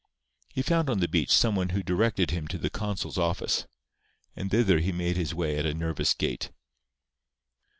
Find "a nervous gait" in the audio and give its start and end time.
5.67-6.49